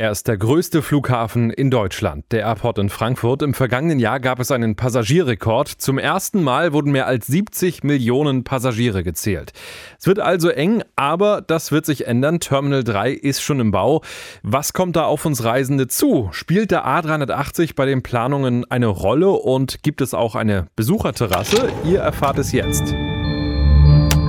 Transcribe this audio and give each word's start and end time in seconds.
Er 0.00 0.10
ist 0.12 0.28
der 0.28 0.38
größte 0.38 0.80
Flughafen 0.80 1.50
in 1.50 1.70
Deutschland, 1.70 2.24
der 2.30 2.40
Airport 2.46 2.78
in 2.78 2.88
Frankfurt. 2.88 3.42
Im 3.42 3.52
vergangenen 3.52 3.98
Jahr 3.98 4.18
gab 4.18 4.40
es 4.40 4.50
einen 4.50 4.74
Passagierrekord. 4.74 5.68
Zum 5.68 5.98
ersten 5.98 6.42
Mal 6.42 6.72
wurden 6.72 6.90
mehr 6.90 7.06
als 7.06 7.26
70 7.26 7.84
Millionen 7.84 8.42
Passagiere 8.42 9.04
gezählt. 9.04 9.52
Es 9.98 10.06
wird 10.06 10.18
also 10.18 10.48
eng, 10.48 10.82
aber 10.96 11.42
das 11.42 11.70
wird 11.70 11.84
sich 11.84 12.06
ändern. 12.06 12.40
Terminal 12.40 12.82
3 12.82 13.10
ist 13.10 13.42
schon 13.42 13.60
im 13.60 13.72
Bau. 13.72 14.00
Was 14.42 14.72
kommt 14.72 14.96
da 14.96 15.04
auf 15.04 15.26
uns 15.26 15.44
Reisende 15.44 15.86
zu? 15.86 16.30
Spielt 16.32 16.70
der 16.70 16.86
A380 16.86 17.74
bei 17.76 17.84
den 17.84 18.02
Planungen 18.02 18.64
eine 18.70 18.86
Rolle 18.86 19.28
und 19.28 19.82
gibt 19.82 20.00
es 20.00 20.14
auch 20.14 20.34
eine 20.34 20.68
Besucherterrasse? 20.76 21.68
Ihr 21.84 22.00
erfahrt 22.00 22.38
es 22.38 22.52
jetzt. 22.52 22.94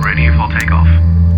Ready 0.04 0.30
for 0.36 0.50
takeoff. 0.50 0.86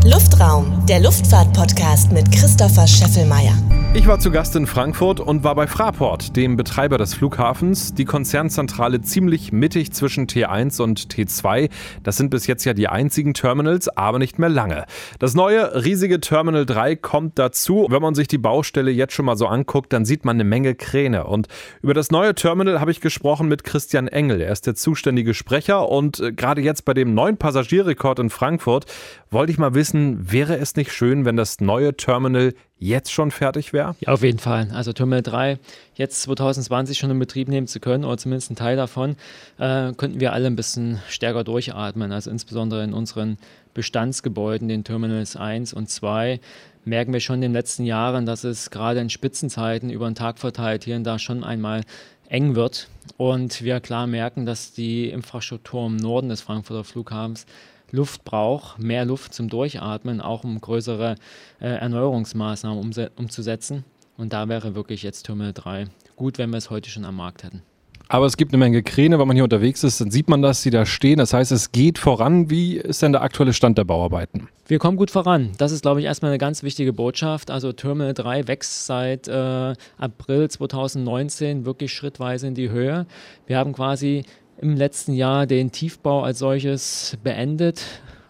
Luftraum, 0.05 0.85
der 0.89 0.99
Luftfahrt-Podcast 0.99 2.11
mit 2.11 2.33
Christopher 2.33 2.89
Scheffelmeier. 2.89 3.55
Ich 3.97 4.09
war 4.09 4.19
zu 4.19 4.33
Gast 4.33 4.57
in 4.57 4.67
Frankfurt 4.67 5.21
und 5.21 5.45
war 5.45 5.55
bei 5.55 5.69
Fraport, 5.69 6.35
dem 6.35 6.57
Betreiber 6.57 6.99
des 6.99 7.15
Flughafens, 7.15 7.95
die 7.95 8.05
Konzernzentrale 8.05 9.01
ziemlich 9.03 9.53
mittig 9.53 9.93
zwischen 9.93 10.27
T1 10.27 10.83
und 10.83 11.15
T2. 11.15 11.71
Das 12.03 12.17
sind 12.17 12.31
bis 12.31 12.49
jetzt 12.49 12.65
ja 12.65 12.75
die 12.75 12.89
einzigen 12.89 13.35
Terminals, 13.35 13.89
aber 13.89 14.19
nicht 14.19 14.37
mehr 14.41 14.49
lange. 14.49 14.85
Das 15.21 15.37
neue 15.37 15.85
riesige 15.85 16.19
Terminal 16.19 16.67
3 16.67 16.97
kommt 16.97 17.39
dazu. 17.39 17.87
Wenn 17.89 18.03
man 18.03 18.17
sich 18.17 18.27
die 18.27 18.37
Baustelle 18.37 18.91
jetzt 18.91 19.15
schon 19.15 19.27
mal 19.27 19.37
so 19.37 19.47
anguckt, 19.47 19.93
dann 19.93 20.05
sieht 20.05 20.25
man 20.25 20.37
eine 20.37 20.45
Menge 20.45 20.75
Kräne. 20.75 21.25
Und 21.25 21.47
über 21.81 21.95
das 21.95 22.11
neue 22.11 22.35
Terminal 22.35 22.81
habe 22.81 22.91
ich 22.91 23.01
gesprochen 23.01 23.47
mit 23.47 23.63
Christian 23.63 24.09
Engel. 24.09 24.41
Er 24.41 24.51
ist 24.51 24.67
der 24.67 24.75
zuständige 24.75 25.35
Sprecher 25.35 25.89
und 25.89 26.19
äh, 26.19 26.33
gerade 26.33 26.63
jetzt 26.63 26.85
bei 26.85 26.95
dem 26.95 27.15
neuen 27.15 27.37
Passagierrekord 27.37 28.19
in 28.19 28.31
Frankfurt 28.31 28.87
wollte 29.31 29.53
ich 29.53 29.59
mal 29.59 29.75
wissen, 29.75 30.33
wäre 30.33 30.57
es 30.57 30.75
nicht 30.75 30.93
schön, 30.93 31.25
wenn 31.25 31.37
das 31.37 31.61
neue 31.61 31.97
Terminal 31.97 32.55
jetzt 32.85 33.13
schon 33.13 33.31
fertig 33.31 33.73
wäre? 33.73 33.97
Ja, 34.01 34.13
auf 34.13 34.23
jeden 34.23 34.39
Fall. 34.39 34.69
Also 34.73 34.93
Terminal 34.93 35.23
3 35.23 35.59
jetzt 35.95 36.23
2020 36.23 36.99
schon 36.99 37.11
in 37.11 37.19
Betrieb 37.19 37.49
nehmen 37.49 37.67
zu 37.67 37.81
können, 37.81 38.05
oder 38.05 38.19
zumindest 38.19 38.51
ein 38.51 38.57
Teil 38.57 38.77
davon, 38.77 39.17
äh, 39.59 39.93
könnten 39.95 40.21
wir 40.21 40.33
alle 40.33 40.47
ein 40.47 40.57
bisschen 40.57 41.01
stärker 41.09 41.45
durchatmen. 41.45 42.13
Also 42.13 42.31
insbesondere 42.31 42.85
in 42.85 42.93
unseren 42.93 43.39
Bestandsgebäuden, 43.73 44.69
den 44.69 44.85
Terminals 44.85 45.35
1 45.37 45.73
und 45.73 45.89
2, 45.89 46.41
merken 46.85 47.13
wir 47.15 47.21
schon 47.21 47.37
in 47.37 47.43
den 47.43 47.53
letzten 47.53 47.85
Jahren, 47.85 48.27
dass 48.27 48.45
es 48.45 48.71
gerade 48.71 49.01
in 49.01 49.09
Spitzenzeiten 49.09 49.89
über 49.89 50.07
den 50.07 50.15
Tag 50.15 50.39
verteilt 50.39 50.85
hier 50.85 50.97
und 50.97 51.05
da 51.05 51.19
schon 51.19 51.43
einmal 51.43 51.83
eng 52.29 52.55
wird. 52.55 52.89
Und 53.17 53.63
wir 53.63 53.81
klar 53.81 54.07
merken, 54.07 54.45
dass 54.45 54.73
die 54.73 55.09
Infrastruktur 55.09 55.87
im 55.87 55.97
Norden 55.97 56.29
des 56.29 56.43
Frankfurter 56.43 56.85
Flughafens 56.85 57.47
Luft 57.95 58.25
braucht, 58.25 58.79
mehr 58.79 59.05
Luft 59.05 59.35
zum 59.35 59.49
Durchatmen, 59.49 60.21
auch 60.21 60.45
um 60.45 60.61
größere 60.61 61.15
äh, 61.61 61.67
Erneuerungsmaßnahmen 61.67 62.93
umzusetzen. 63.17 63.85
Und 64.17 64.33
da 64.33 64.49
wäre 64.49 64.75
wirklich 64.75 65.03
jetzt 65.03 65.25
Terminal 65.25 65.53
3 65.53 65.87
gut, 66.17 66.39
wenn 66.39 66.51
wir 66.51 66.59
es 66.59 66.71
heute 66.71 66.91
schon 66.91 67.05
am 67.05 67.17
Markt 67.17 67.43
hätten. 67.43 67.63
Aber 68.09 68.27
es 68.27 68.37
gibt 68.37 68.53
eine 68.53 68.59
Menge 68.59 68.83
Kräne, 68.83 69.19
wenn 69.19 69.27
man 69.27 69.35
hier 69.35 69.45
unterwegs 69.45 69.83
ist, 69.83 70.01
dann 70.01 70.11
sieht 70.11 70.29
man 70.29 70.43
dass 70.43 70.63
sie 70.63 70.71
da 70.71 70.85
stehen. 70.85 71.17
Das 71.17 71.33
heißt, 71.33 71.51
es 71.53 71.73
geht 71.73 71.99
voran. 71.99 72.51
Wie 72.51 72.77
ist 72.77 73.01
denn 73.01 73.13
der 73.13 73.23
aktuelle 73.23 73.55
Stand 73.55 73.79
der 73.79 73.85
Bauarbeiten? 73.85 74.49
Wir 74.67 74.79
kommen 74.79 74.99
gut 74.99 75.11
voran. 75.11 75.53
Das 75.57 75.73
ist, 75.73 75.83
glaube 75.83 76.01
ich, 76.01 76.07
erstmal 76.07 76.31
eine 76.31 76.39
ganz 76.39 76.63
wichtige 76.63 76.93
Botschaft. 76.93 77.51
Also 77.51 77.73
Terminal 77.73 78.13
3 78.13 78.47
wächst 78.47 78.87
seit 78.87 79.27
äh, 79.27 79.73
April 79.97 80.51
2019 80.51 81.65
wirklich 81.65 81.93
schrittweise 81.93 82.47
in 82.47 82.55
die 82.55 82.69
Höhe. 82.69 83.07
Wir 83.47 83.57
haben 83.57 83.73
quasi 83.73 84.25
im 84.59 84.77
letzten 84.77 85.13
Jahr 85.13 85.47
den 85.47 85.73
Tiefbau 85.73 86.23
als 86.23 86.39
solches 86.39 87.17
beendet 87.23 87.83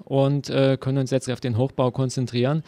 und 0.04 0.50
äh, 0.50 0.76
können 0.78 0.98
uns 0.98 1.10
jetzt 1.10 1.30
auf 1.30 1.40
den 1.40 1.56
Hochbau 1.56 1.90
konzentrieren. 1.90 2.62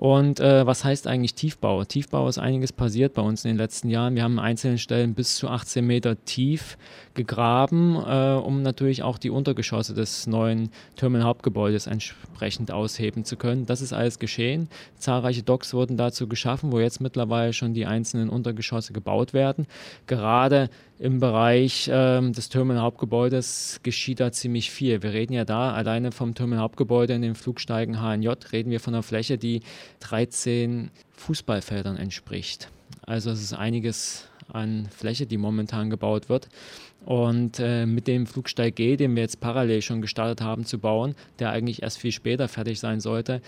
Und 0.00 0.40
äh, 0.40 0.66
was 0.66 0.82
heißt 0.82 1.06
eigentlich 1.06 1.34
Tiefbau? 1.34 1.84
Tiefbau 1.84 2.26
ist 2.26 2.38
einiges 2.38 2.72
passiert 2.72 3.12
bei 3.12 3.20
uns 3.20 3.44
in 3.44 3.50
den 3.50 3.58
letzten 3.58 3.90
Jahren. 3.90 4.14
Wir 4.14 4.22
haben 4.22 4.38
an 4.38 4.46
einzelnen 4.46 4.78
Stellen 4.78 5.12
bis 5.12 5.36
zu 5.36 5.46
18 5.46 5.86
Meter 5.86 6.24
tief 6.24 6.78
gegraben, 7.12 7.96
äh, 7.96 8.40
um 8.42 8.62
natürlich 8.62 9.02
auch 9.02 9.18
die 9.18 9.28
Untergeschosse 9.28 9.92
des 9.92 10.26
neuen 10.26 10.70
Terminal-Hauptgebäudes 10.96 11.86
entsprechend 11.86 12.70
ausheben 12.70 13.26
zu 13.26 13.36
können. 13.36 13.66
Das 13.66 13.82
ist 13.82 13.92
alles 13.92 14.18
geschehen. 14.18 14.70
Zahlreiche 14.96 15.42
Docks 15.42 15.74
wurden 15.74 15.98
dazu 15.98 16.28
geschaffen, 16.28 16.72
wo 16.72 16.80
jetzt 16.80 17.02
mittlerweile 17.02 17.52
schon 17.52 17.74
die 17.74 17.84
einzelnen 17.84 18.30
Untergeschosse 18.30 18.94
gebaut 18.94 19.34
werden. 19.34 19.66
Gerade 20.06 20.70
im 21.00 21.18
Bereich 21.18 21.90
ähm, 21.90 22.34
des 22.34 22.50
Terminal-Hauptgebäudes 22.50 23.80
geschieht 23.82 24.20
da 24.20 24.32
ziemlich 24.32 24.70
viel. 24.70 25.02
Wir 25.02 25.14
reden 25.14 25.32
ja 25.32 25.46
da 25.46 25.72
alleine 25.72 26.12
vom 26.12 26.34
Terminal-Hauptgebäude 26.34 27.14
in 27.14 27.22
den 27.22 27.34
Flugsteigen 27.34 28.02
HNJ, 28.02 28.28
reden 28.52 28.70
wir 28.70 28.80
von 28.80 28.94
einer 28.94 29.02
Fläche, 29.02 29.38
die 29.38 29.62
13 30.00 30.90
Fußballfeldern 31.12 31.96
entspricht. 31.96 32.70
Also 33.06 33.30
es 33.30 33.42
ist 33.42 33.52
einiges 33.52 34.28
an 34.52 34.88
Fläche, 34.94 35.26
die 35.26 35.36
momentan 35.36 35.90
gebaut 35.90 36.28
wird. 36.28 36.48
Und 37.04 37.58
äh, 37.60 37.86
mit 37.86 38.06
dem 38.06 38.26
Flugsteig 38.26 38.76
G, 38.76 38.96
den 38.96 39.14
wir 39.14 39.22
jetzt 39.22 39.40
parallel 39.40 39.80
schon 39.80 40.02
gestartet 40.02 40.42
haben 40.42 40.64
zu 40.64 40.78
bauen, 40.78 41.14
der 41.38 41.50
eigentlich 41.50 41.82
erst 41.82 41.98
viel 41.98 42.12
später 42.12 42.46
fertig 42.46 42.78
sein 42.78 43.00
sollte, 43.00 43.40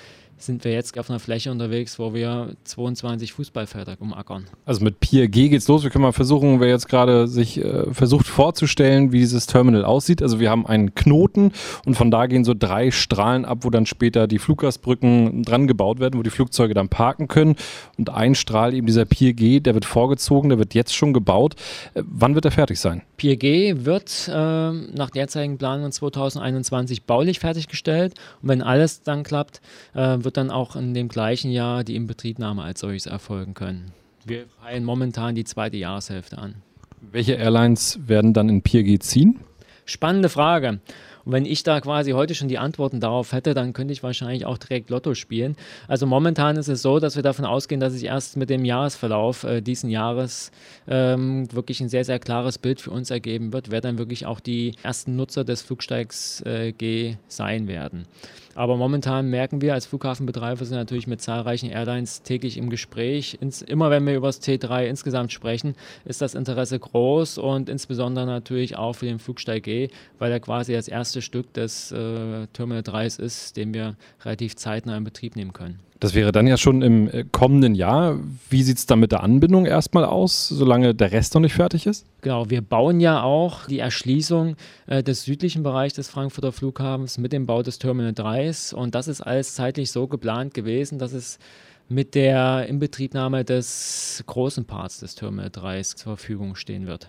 sind 0.47 0.65
wir 0.65 0.73
jetzt 0.73 0.99
auf 0.99 1.11
einer 1.11 1.19
Fläche 1.19 1.51
unterwegs, 1.51 1.99
wo 1.99 2.15
wir 2.15 2.55
22 2.65 3.33
Fußballfelder 3.33 3.97
umackern. 4.01 4.47
Also 4.65 4.83
mit 4.85 5.01
Pier 5.01 5.29
G 5.29 5.49
geht's 5.49 5.69
los. 5.69 5.83
Wir 5.83 5.91
können 5.91 6.03
mal 6.03 6.13
versuchen, 6.13 6.61
wer 6.61 6.69
jetzt 6.69 6.89
gerade 6.89 7.29
sich 7.29 7.59
äh, 7.59 7.93
versucht 7.93 8.27
vorzustellen, 8.27 9.13
wie 9.13 9.21
dieses 9.21 9.47
Terminal 9.47 9.85
aussieht. 9.85 10.23
Also 10.23 10.41
wir 10.41 10.51
haben 10.51 10.67
einen 10.67 10.95
Knoten 10.95 11.53
und 11.85 11.95
von 11.95 12.11
da 12.11 12.27
gehen 12.27 12.45
so 12.45 12.55
drei 12.55 12.91
Strahlen 12.91 13.45
ab, 13.45 13.59
wo 13.63 13.71
dann 13.71 13.87
später 13.87 14.27
die 14.27 14.39
Fluggastbrücken 14.39 15.43
dran 15.43 15.67
gebaut 15.67 16.01
werden, 16.01 16.19
wo 16.19 16.23
die 16.23 16.31
Flugzeuge 16.31 16.75
dann 16.75 16.89
parken 16.89 17.29
können. 17.29 17.57
Und 17.97 18.11
ein 18.11 18.35
Strahl, 18.35 18.75
eben 18.75 18.87
dieser 18.87 19.05
Pier 19.05 19.35
G, 19.35 19.61
der 19.61 19.75
wird 19.75 19.85
vorgezogen, 19.85 20.49
der 20.49 20.59
wird 20.59 20.75
jetzt 20.75 20.95
schon 20.95 21.13
gebaut. 21.13 21.55
Äh, 21.95 22.03
wann 22.07 22.35
wird 22.35 22.45
er 22.45 22.51
fertig 22.51 22.81
sein? 22.81 23.03
Pier 23.17 23.37
G 23.37 23.85
wird 23.85 24.29
äh, 24.29 24.33
nach 24.33 25.11
derzeitigen 25.11 25.59
Planungen 25.59 25.93
2021 25.93 27.05
baulich 27.05 27.39
fertiggestellt. 27.39 28.15
Und 28.43 28.49
wenn 28.49 28.63
alles 28.63 29.03
dann 29.03 29.23
klappt, 29.23 29.61
äh, 29.95 30.19
wird 30.33 30.39
dann 30.39 30.51
auch 30.51 30.77
in 30.77 30.95
dem 30.95 31.09
gleichen 31.09 31.51
Jahr 31.51 31.85
die 31.85 31.95
Inbetriebnahme 31.95 32.63
als 32.63 32.81
solches 32.81 33.05
erfolgen 33.05 33.53
können. 33.53 33.93
Wir 34.25 34.47
peilen 34.63 34.83
momentan 34.83 35.35
die 35.35 35.45
zweite 35.45 35.77
Jahreshälfte 35.77 36.39
an. 36.39 36.55
Welche 37.03 37.35
Airlines 37.35 37.99
werden 38.07 38.33
dann 38.33 38.49
in 38.49 38.63
PRG 38.63 38.99
ziehen? 39.01 39.41
Spannende 39.85 40.31
Frage. 40.31 40.81
Und 41.25 41.33
wenn 41.33 41.45
ich 41.45 41.65
da 41.65 41.81
quasi 41.83 42.13
heute 42.13 42.35
schon 42.35 42.49
die 42.49 42.57
Antworten 42.59 42.99
darauf 42.99 43.33
hätte, 43.33 43.53
dann 43.53 43.75
könnte 43.75 43.93
ich 43.93 44.03
wahrscheinlich 44.03 44.47
auch 44.47 44.57
direkt 44.57 44.89
Lotto 44.89 45.15
spielen. 45.15 45.55
Also 45.87 46.07
momentan 46.07 46.57
ist 46.57 46.69
es 46.69 46.81
so, 46.81 46.99
dass 46.99 47.15
wir 47.15 47.23
davon 47.23 47.45
ausgehen, 47.45 47.81
dass 47.81 47.93
sich 47.93 48.05
erst 48.05 48.39
mit 48.39 48.49
dem 48.49 48.65
Jahresverlauf 48.65 49.45
äh, 49.45 49.61
diesen 49.61 49.91
Jahres 49.91 50.51
ähm, 50.89 51.53
wirklich 51.53 51.81
ein 51.83 51.91
sehr, 51.91 52.07
sehr 52.07 52.19
klares 52.19 52.57
Bild 52.57 52.81
für 52.81 52.91
uns 52.91 53.11
ergeben 53.11 53.53
wird, 53.53 53.71
wer 53.71 53.83
dann 53.83 53.99
wirklich 53.99 54.25
auch 54.25 54.41
die 54.41 54.77
ersten 54.83 55.15
Nutzer 55.15 55.45
des 55.45 55.61
Flugsteigs 55.61 56.41
äh, 56.47 56.73
G 56.73 57.17
sein 57.29 57.69
werden. 57.69 58.07
Aber 58.55 58.77
momentan 58.77 59.29
merken 59.29 59.61
wir 59.61 59.75
als 59.75 59.87
Flughafenbetreiber 59.87 60.65
sind 60.65 60.77
natürlich 60.77 61.07
mit 61.07 61.21
zahlreichen 61.21 61.71
Airlines 61.71 62.23
täglich 62.23 62.57
im 62.57 62.71
Gespräch. 62.71 63.39
Ins, 63.41 63.63
immer 63.63 63.91
wenn 63.91 64.07
wir 64.07 64.17
über 64.17 64.29
das 64.29 64.43
T3 64.43 64.87
insgesamt 64.87 65.33
sprechen, 65.33 65.75
ist 66.05 66.21
das 66.21 66.35
Interesse 66.35 66.79
groß 66.79 67.39
und 67.39 67.69
insbesondere 67.69 68.27
natürlich 68.27 68.77
auch 68.77 68.95
für 68.95 69.07
den 69.07 69.19
Flugsteig 69.19 69.63
G, 69.63 69.89
weil 70.19 70.33
er 70.33 70.41
quasi 70.41 70.73
das 70.73 70.89
erste 70.89 71.23
Stück 71.23 71.53
des 71.53 71.93
äh, 71.93 72.47
Terminal 72.53 72.83
3 72.83 73.07
ist, 73.07 73.57
den 73.57 73.73
wir 73.75 73.97
relativ 74.25 74.57
zeitnah 74.57 74.97
in 74.97 75.05
Betrieb 75.05 75.37
nehmen 75.37 75.53
können. 75.53 75.81
Das 76.03 76.15
wäre 76.15 76.33
dann 76.33 76.49
ja 76.49 76.57
schon 76.57 76.83
im 76.83 77.09
äh, 77.09 77.25
kommenden 77.31 77.77
Jahr. 77.77 78.19
Wie 78.51 78.65
sieht 78.65 78.79
es 78.79 78.87
dann 78.87 78.99
mit 78.99 79.13
der 79.13 79.23
Anbindung 79.23 79.67
erstmal 79.67 80.05
aus, 80.05 80.49
solange 80.49 80.97
der 80.97 81.13
Rest 81.13 81.35
noch 81.35 81.41
nicht 81.41 81.55
fertig 81.55 81.87
ist? 81.87 82.05
Genau, 82.23 82.51
wir 82.51 82.61
bauen 82.61 82.99
ja 82.99 83.23
auch 83.23 83.67
die 83.69 83.79
Erschließung 83.79 84.57
äh, 84.89 85.05
des 85.05 85.23
südlichen 85.23 85.63
Bereichs 85.63 85.95
des 85.95 86.09
Frankfurter 86.09 86.51
Flughafens 86.51 87.19
mit 87.19 87.33
dem 87.33 87.47
Bau 87.47 87.63
des 87.63 87.79
Terminal 87.79 88.15
3 88.15 88.51
und 88.75 88.97
das 88.97 89.07
ist 89.07 89.21
alles 89.21 89.55
zeitlich 89.55 89.93
so 89.93 90.09
geplant 90.09 90.55
gewesen, 90.55 90.99
dass 90.99 91.13
es 91.13 91.39
mit 91.89 92.15
der 92.15 92.67
Inbetriebnahme 92.69 93.45
des 93.45 94.23
großen 94.27 94.65
Parts 94.65 95.01
des 95.01 95.15
Terminal 95.15 95.51
3 95.51 95.83
zur 95.83 96.17
Verfügung 96.17 96.55
stehen 96.55 96.87
wird. 96.87 97.09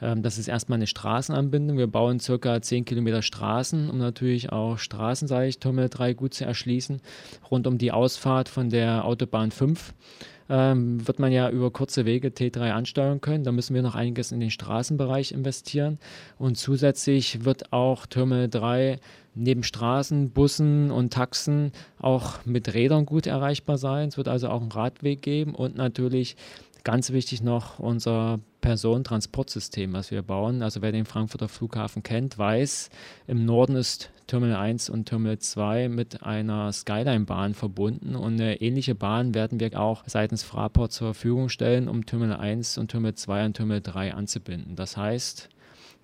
Ähm, 0.00 0.22
das 0.22 0.38
ist 0.38 0.48
erstmal 0.48 0.78
eine 0.78 0.86
Straßenanbindung. 0.86 1.78
Wir 1.78 1.86
bauen 1.86 2.20
circa 2.20 2.60
10 2.60 2.84
Kilometer 2.84 3.22
Straßen, 3.22 3.88
um 3.88 3.98
natürlich 3.98 4.50
auch 4.52 4.78
straßenseitig 4.78 5.58
Terminal 5.58 5.88
3 5.88 6.14
gut 6.14 6.34
zu 6.34 6.44
erschließen. 6.44 7.00
Rund 7.50 7.66
um 7.66 7.78
die 7.78 7.92
Ausfahrt 7.92 8.48
von 8.48 8.68
der 8.68 9.04
Autobahn 9.04 9.50
5 9.50 9.94
ähm, 10.52 11.06
wird 11.06 11.18
man 11.18 11.32
ja 11.32 11.48
über 11.48 11.70
kurze 11.70 12.04
Wege 12.04 12.28
T3 12.28 12.72
ansteuern 12.72 13.22
können. 13.22 13.42
Da 13.42 13.52
müssen 13.52 13.74
wir 13.74 13.80
noch 13.80 13.94
einiges 13.94 14.32
in 14.32 14.40
den 14.40 14.50
Straßenbereich 14.50 15.32
investieren. 15.32 15.98
Und 16.38 16.58
zusätzlich 16.58 17.46
wird 17.46 17.72
auch 17.72 18.04
Terminal 18.04 18.50
3 18.50 19.00
neben 19.34 19.62
Straßen, 19.62 20.28
Bussen 20.28 20.90
und 20.90 21.10
Taxen 21.10 21.72
auch 21.98 22.44
mit 22.44 22.74
Rädern 22.74 23.06
gut 23.06 23.26
erreichbar 23.26 23.78
sein. 23.78 24.08
Es 24.08 24.18
wird 24.18 24.28
also 24.28 24.50
auch 24.50 24.60
einen 24.60 24.72
Radweg 24.72 25.22
geben 25.22 25.54
und 25.54 25.74
natürlich 25.76 26.36
Ganz 26.84 27.12
wichtig 27.12 27.42
noch 27.42 27.78
unser 27.78 28.40
Personentransportsystem, 28.60 29.92
was 29.92 30.10
wir 30.10 30.22
bauen. 30.22 30.62
Also 30.62 30.82
wer 30.82 30.90
den 30.90 31.04
Frankfurter 31.04 31.48
Flughafen 31.48 32.02
kennt, 32.02 32.38
weiß, 32.38 32.90
im 33.28 33.44
Norden 33.44 33.76
ist 33.76 34.10
Terminal 34.26 34.56
1 34.56 34.90
und 34.90 35.06
Terminal 35.06 35.38
2 35.38 35.88
mit 35.88 36.22
einer 36.22 36.72
Skyline-Bahn 36.72 37.54
verbunden 37.54 38.16
und 38.16 38.34
eine 38.34 38.60
ähnliche 38.60 38.94
Bahn 38.94 39.34
werden 39.34 39.60
wir 39.60 39.78
auch 39.78 40.02
seitens 40.06 40.42
Fraport 40.42 40.92
zur 40.92 41.14
Verfügung 41.14 41.48
stellen, 41.50 41.88
um 41.88 42.06
Terminal 42.06 42.40
1 42.40 42.78
und 42.78 42.90
Terminal 42.90 43.14
2 43.14 43.46
und 43.46 43.54
Terminal 43.54 43.82
3 43.82 44.14
anzubinden. 44.14 44.74
Das 44.74 44.96
heißt, 44.96 45.50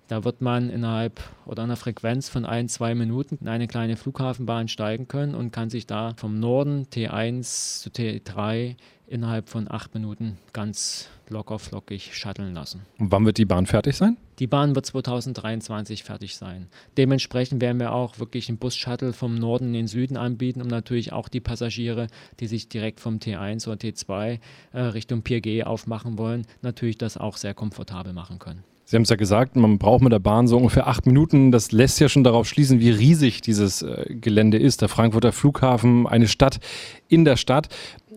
da 0.09 0.23
wird 0.23 0.41
man 0.41 0.69
innerhalb 0.69 1.21
oder 1.45 1.63
einer 1.63 1.75
Frequenz 1.75 2.29
von 2.29 2.43
ein, 2.43 2.67
zwei 2.67 2.95
Minuten 2.95 3.37
in 3.41 3.47
eine 3.47 3.67
kleine 3.67 3.95
Flughafenbahn 3.95 4.67
steigen 4.67 5.07
können 5.07 5.35
und 5.35 5.51
kann 5.51 5.69
sich 5.69 5.85
da 5.85 6.13
vom 6.17 6.39
Norden 6.39 6.87
T1 6.91 7.81
zu 7.81 7.89
T3 7.89 8.75
innerhalb 9.05 9.49
von 9.49 9.69
acht 9.69 9.93
Minuten 9.93 10.37
ganz 10.51 11.09
locker 11.29 11.59
flockig 11.59 12.15
shutteln 12.15 12.55
lassen. 12.55 12.81
Und 12.97 13.11
wann 13.11 13.23
wird 13.25 13.37
die 13.37 13.45
Bahn 13.45 13.67
fertig 13.67 13.97
sein? 13.97 14.17
Die 14.39 14.47
Bahn 14.47 14.73
wird 14.73 14.87
2023 14.87 16.03
fertig 16.03 16.37
sein. 16.37 16.67
Dementsprechend 16.97 17.61
werden 17.61 17.79
wir 17.79 17.93
auch 17.93 18.17
wirklich 18.17 18.49
einen 18.49 18.57
Bus-Shuttle 18.57 19.13
vom 19.13 19.35
Norden 19.35 19.67
in 19.67 19.73
den 19.73 19.87
Süden 19.87 20.17
anbieten, 20.17 20.61
um 20.61 20.67
natürlich 20.67 21.13
auch 21.13 21.27
die 21.27 21.41
Passagiere, 21.41 22.07
die 22.39 22.47
sich 22.47 22.67
direkt 22.67 22.99
vom 22.99 23.17
T1 23.17 23.67
oder 23.67 23.77
T2 23.77 24.39
äh, 24.71 24.79
Richtung 24.79 25.21
Pier 25.21 25.41
G 25.41 25.63
aufmachen 25.63 26.17
wollen, 26.17 26.47
natürlich 26.61 26.97
das 26.97 27.17
auch 27.17 27.37
sehr 27.37 27.53
komfortabel 27.53 28.13
machen 28.13 28.39
können. 28.39 28.63
Sie 28.89 28.95
haben 28.95 29.03
es 29.03 29.09
ja 29.09 29.17
gesagt, 29.17 29.55
man 29.55 29.77
braucht 29.77 30.01
mit 30.01 30.11
der 30.11 30.17
Bahn 30.17 30.47
so 30.47 30.57
ungefähr 30.57 30.87
acht 30.87 31.05
Minuten. 31.05 31.51
Das 31.51 31.71
lässt 31.71 31.99
ja 31.99 32.09
schon 32.09 32.23
darauf 32.23 32.47
schließen, 32.47 32.79
wie 32.79 32.89
riesig 32.89 33.41
dieses 33.41 33.83
äh, 33.83 34.15
Gelände 34.19 34.57
ist. 34.57 34.81
Der 34.81 34.89
Frankfurter 34.89 35.31
Flughafen, 35.31 36.07
eine 36.07 36.27
Stadt 36.27 36.59
in 37.07 37.23
der 37.23 37.35
Stadt. 37.35 37.67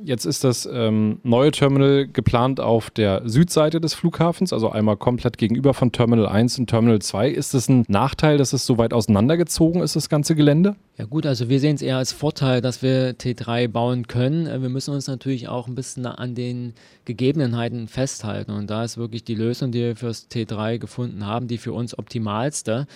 Jetzt 0.03 0.25
ist 0.25 0.45
das 0.45 0.67
ähm, 0.73 1.21
neue 1.25 1.51
Terminal 1.51 2.09
geplant 2.09 2.59
auf 2.59 2.89
der 2.89 3.21
Südseite 3.27 3.83
des 3.83 3.93
Flughafens, 3.93 4.55
also 4.55 4.71
einmal 4.71 4.97
komplett 4.97 5.37
gegenüber 5.37 5.75
von 5.75 5.93
Terminal 5.93 6.27
1 6.27 6.59
und 6.59 6.71
Terminal 6.71 7.01
2. 7.01 7.29
Ist 7.29 7.53
das 7.53 7.69
ein 7.69 7.85
Nachteil, 7.89 8.39
dass 8.39 8.55
es 8.55 8.65
so 8.65 8.79
weit 8.79 8.95
auseinandergezogen 8.95 9.83
ist, 9.83 9.95
das 9.95 10.09
ganze 10.09 10.35
Gelände? 10.35 10.77
Ja 10.99 11.07
gut, 11.07 11.25
also 11.25 11.49
wir 11.49 11.59
sehen 11.59 11.77
es 11.77 11.81
eher 11.81 11.97
als 11.97 12.13
Vorteil, 12.13 12.61
dass 12.61 12.83
wir 12.83 13.17
T3 13.17 13.67
bauen 13.67 14.07
können. 14.09 14.47
Äh, 14.47 14.61
wir 14.61 14.69
müssen 14.69 14.93
uns 14.93 15.07
natürlich 15.07 15.49
auch 15.49 15.67
ein 15.67 15.75
bisschen 15.75 16.05
an 16.05 16.35
den 16.35 16.75
Gegebenheiten 17.07 17.89
festhalten. 17.89 18.53
Und 18.53 18.69
da 18.69 18.85
ist 18.85 18.99
wirklich 18.99 19.25
die 19.25 19.35
Lösung, 19.35 19.73
die 19.73 19.81
wir 19.81 19.97
fürs 19.97 20.29
T3 20.31 20.79
gefunden 20.79 21.27
haben, 21.27 21.49
die 21.49 21.57
für 21.57 21.73
uns 21.73 21.99
optimalste. 21.99 22.87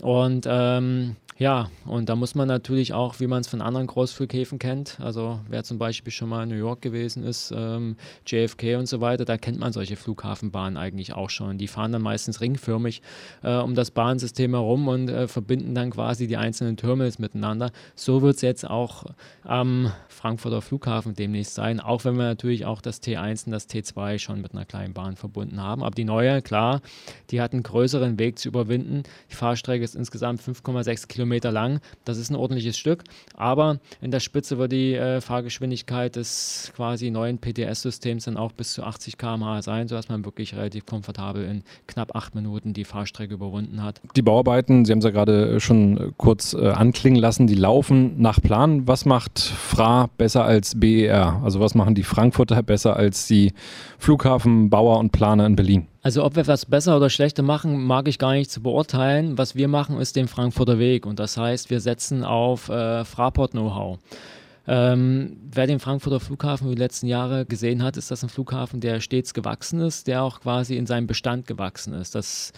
Und 0.00 0.46
ähm, 0.48 1.14
ja, 1.36 1.68
und 1.84 2.08
da 2.08 2.14
muss 2.14 2.36
man 2.36 2.46
natürlich 2.46 2.92
auch, 2.92 3.18
wie 3.18 3.26
man 3.26 3.40
es 3.40 3.48
von 3.48 3.60
anderen 3.60 3.88
Großflughäfen 3.88 4.60
kennt, 4.60 5.00
also 5.00 5.40
wer 5.48 5.64
zum 5.64 5.78
Beispiel 5.78 6.12
schon 6.12 6.28
mal 6.28 6.44
in 6.44 6.50
New 6.50 6.54
York 6.54 6.80
gewesen 6.80 7.24
ist, 7.24 7.52
ähm, 7.54 7.96
JFK 8.24 8.76
und 8.76 8.86
so 8.86 9.00
weiter, 9.00 9.24
da 9.24 9.36
kennt 9.36 9.58
man 9.58 9.72
solche 9.72 9.96
Flughafenbahnen 9.96 10.76
eigentlich 10.76 11.12
auch 11.12 11.30
schon. 11.30 11.58
Die 11.58 11.66
fahren 11.66 11.90
dann 11.90 12.02
meistens 12.02 12.40
ringförmig 12.40 13.02
äh, 13.42 13.56
um 13.56 13.74
das 13.74 13.90
Bahnsystem 13.90 14.52
herum 14.52 14.86
und 14.86 15.08
äh, 15.08 15.26
verbinden 15.26 15.74
dann 15.74 15.90
quasi 15.90 16.28
die 16.28 16.36
einzelnen 16.36 16.76
Terminals 16.76 17.18
miteinander. 17.18 17.43
So 17.94 18.22
wird 18.22 18.36
es 18.36 18.42
jetzt 18.42 18.68
auch 18.68 19.04
am 19.42 19.92
Frankfurter 20.08 20.62
Flughafen 20.62 21.14
demnächst 21.14 21.54
sein, 21.54 21.80
auch 21.80 22.04
wenn 22.04 22.16
wir 22.16 22.24
natürlich 22.24 22.64
auch 22.64 22.80
das 22.80 23.02
T1 23.02 23.46
und 23.46 23.52
das 23.52 23.68
T2 23.68 24.18
schon 24.18 24.40
mit 24.40 24.52
einer 24.52 24.64
kleinen 24.64 24.94
Bahn 24.94 25.16
verbunden 25.16 25.60
haben. 25.60 25.82
Aber 25.82 25.94
die 25.94 26.04
neue, 26.04 26.40
klar, 26.40 26.80
die 27.30 27.40
hat 27.40 27.52
einen 27.52 27.62
größeren 27.62 28.18
Weg 28.18 28.38
zu 28.38 28.48
überwinden. 28.48 29.02
Die 29.30 29.34
Fahrstrecke 29.34 29.84
ist 29.84 29.94
insgesamt 29.94 30.40
5,6 30.40 31.08
Kilometer 31.08 31.52
lang. 31.52 31.80
Das 32.04 32.16
ist 32.16 32.30
ein 32.30 32.36
ordentliches 32.36 32.78
Stück, 32.78 33.04
aber 33.34 33.80
in 34.00 34.10
der 34.10 34.20
Spitze 34.20 34.56
wird 34.56 34.72
die 34.72 34.94
äh, 34.94 35.20
Fahrgeschwindigkeit 35.20 36.16
des 36.16 36.72
quasi 36.74 37.10
neuen 37.10 37.38
PTS-Systems 37.38 38.24
dann 38.24 38.36
auch 38.36 38.52
bis 38.52 38.72
zu 38.72 38.82
80 38.82 39.18
km/h 39.18 39.62
sein, 39.62 39.88
sodass 39.88 40.08
man 40.08 40.24
wirklich 40.24 40.54
relativ 40.54 40.86
komfortabel 40.86 41.44
in 41.44 41.64
knapp 41.86 42.14
acht 42.16 42.34
Minuten 42.34 42.72
die 42.72 42.84
Fahrstrecke 42.84 43.34
überwunden 43.34 43.82
hat. 43.82 44.00
Die 44.16 44.22
Bauarbeiten, 44.22 44.84
Sie 44.84 44.92
haben 44.92 45.00
es 45.00 45.04
ja 45.04 45.10
gerade 45.10 45.60
schon 45.60 45.98
äh, 45.98 46.10
kurz 46.16 46.54
äh, 46.54 46.68
anklingen 46.70 47.20
lassen, 47.20 47.33
die 47.38 47.54
laufen 47.54 48.20
nach 48.20 48.40
Plan. 48.40 48.86
Was 48.86 49.04
macht 49.04 49.38
FRA 49.38 50.08
besser 50.16 50.44
als 50.44 50.78
BER? 50.78 51.40
Also 51.44 51.60
was 51.60 51.74
machen 51.74 51.94
die 51.94 52.02
Frankfurter 52.02 52.62
besser 52.62 52.96
als 52.96 53.26
die 53.26 53.52
Flughafenbauer 53.98 54.98
und 54.98 55.12
Planer 55.12 55.46
in 55.46 55.56
Berlin? 55.56 55.86
Also 56.02 56.24
ob 56.24 56.36
wir 56.36 56.46
was 56.46 56.66
besser 56.66 56.96
oder 56.96 57.10
schlechter 57.10 57.42
machen, 57.42 57.84
mag 57.84 58.08
ich 58.08 58.18
gar 58.18 58.32
nicht 58.32 58.50
zu 58.50 58.62
beurteilen. 58.62 59.38
Was 59.38 59.54
wir 59.54 59.68
machen, 59.68 59.98
ist 59.98 60.16
den 60.16 60.28
Frankfurter 60.28 60.78
Weg. 60.78 61.06
Und 61.06 61.18
das 61.18 61.36
heißt, 61.36 61.70
wir 61.70 61.80
setzen 61.80 62.24
auf 62.24 62.68
äh, 62.68 63.04
Fraport-Know-how. 63.04 63.98
Ähm, 64.66 65.36
wer 65.52 65.66
den 65.66 65.78
Frankfurter 65.78 66.20
Flughafen 66.20 66.70
die 66.70 66.76
letzten 66.76 67.06
Jahre 67.06 67.44
gesehen 67.44 67.82
hat, 67.82 67.96
ist 67.96 68.10
das 68.10 68.22
ein 68.22 68.30
Flughafen, 68.30 68.80
der 68.80 69.00
stets 69.00 69.34
gewachsen 69.34 69.80
ist, 69.80 70.06
der 70.06 70.22
auch 70.22 70.40
quasi 70.40 70.76
in 70.76 70.86
seinem 70.86 71.06
Bestand 71.06 71.46
gewachsen 71.46 71.92
ist. 71.92 72.14
Das 72.14 72.52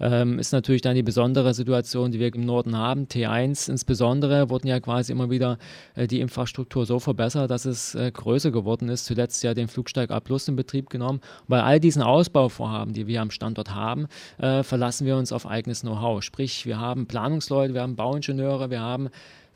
ähm, 0.00 0.38
ist 0.38 0.52
natürlich 0.52 0.80
dann 0.80 0.94
die 0.94 1.02
besondere 1.02 1.52
Situation, 1.52 2.10
die 2.10 2.18
wir 2.18 2.34
im 2.34 2.46
Norden 2.46 2.76
haben. 2.76 3.06
T1 3.06 3.70
insbesondere 3.70 4.48
wurden 4.48 4.68
ja 4.68 4.80
quasi 4.80 5.12
immer 5.12 5.28
wieder 5.28 5.58
äh, 5.94 6.06
die 6.06 6.20
Infrastruktur 6.20 6.86
so 6.86 6.98
verbessert, 6.98 7.50
dass 7.50 7.66
es 7.66 7.94
äh, 7.94 8.10
größer 8.10 8.50
geworden 8.50 8.88
ist. 8.88 9.04
Zuletzt 9.04 9.42
ja 9.42 9.52
den 9.52 9.68
Flugsteig 9.68 10.10
A 10.10 10.20
Plus 10.20 10.48
in 10.48 10.56
Betrieb 10.56 10.88
genommen. 10.88 11.20
Bei 11.46 11.62
all 11.62 11.78
diesen 11.78 12.02
Ausbauvorhaben, 12.02 12.94
die 12.94 13.06
wir 13.06 13.20
am 13.20 13.30
Standort 13.30 13.74
haben, 13.74 14.06
äh, 14.38 14.62
verlassen 14.62 15.06
wir 15.06 15.16
uns 15.16 15.32
auf 15.32 15.46
eigenes 15.46 15.82
Know-how. 15.82 16.22
Sprich, 16.22 16.64
wir 16.64 16.80
haben 16.80 17.06
Planungsleute, 17.06 17.74
wir 17.74 17.82
haben 17.82 17.96
Bauingenieure, 17.96 18.70
wir 18.70 18.80
haben 18.80 19.10